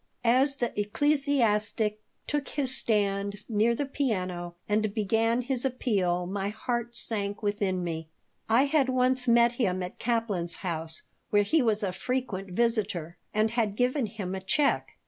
As 0.25 0.55
the 0.57 0.73
ecclesiastic 0.79 2.01
took 2.25 2.49
his 2.49 2.75
stand 2.75 3.45
near 3.47 3.75
the 3.75 3.85
piano 3.85 4.55
and 4.67 4.91
began 4.95 5.43
his 5.43 5.63
appeal 5.63 6.25
my 6.25 6.49
heart 6.49 6.95
sank 6.95 7.43
within 7.43 7.83
me. 7.83 8.09
I 8.49 8.63
had 8.65 8.89
once 8.89 9.27
met 9.27 9.51
him 9.51 9.83
at 9.83 9.99
Kaplan's 9.99 10.55
house, 10.65 11.03
where 11.29 11.43
he 11.43 11.61
was 11.61 11.83
a 11.83 11.91
frequent 11.91 12.49
visitor, 12.49 13.19
and 13.31 13.51
had 13.51 13.75
given 13.75 14.07
him 14.07 14.33
a 14.33 14.41
check. 14.41 14.97